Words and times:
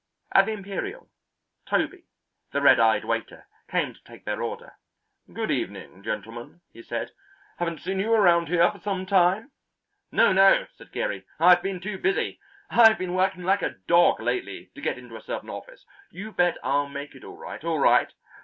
At 0.33 0.47
the 0.47 0.53
Imperial, 0.53 1.11
Toby, 1.67 2.05
the 2.53 2.59
red 2.63 2.79
eyed 2.79 3.05
waiter, 3.05 3.45
came 3.69 3.93
to 3.93 4.03
take 4.03 4.25
their 4.25 4.41
order. 4.41 4.73
"Good 5.31 5.51
evening, 5.51 6.01
gentlemen," 6.01 6.61
he 6.73 6.81
said. 6.81 7.11
"Haven't 7.59 7.81
seen 7.81 7.99
you 7.99 8.11
around 8.11 8.47
here 8.47 8.71
for 8.71 8.79
some 8.79 9.05
time." 9.05 9.51
"No, 10.11 10.33
no," 10.33 10.65
said 10.75 10.91
Geary. 10.91 11.27
"I've 11.39 11.61
been 11.61 11.79
too 11.79 11.99
busy. 11.99 12.39
I've 12.71 12.97
been 12.97 13.13
working 13.13 13.43
like 13.43 13.61
a 13.61 13.77
dog 13.87 14.19
lately 14.19 14.71
to 14.73 14.81
get 14.81 14.97
into 14.97 15.15
a 15.17 15.21
certain 15.21 15.51
office. 15.51 15.85
You 16.09 16.31
bet 16.31 16.57
I'll 16.63 16.89
make 16.89 17.13
it 17.13 17.23
all 17.23 17.37
right 17.37 17.63
all 17.63 17.77
right. 17.77 18.11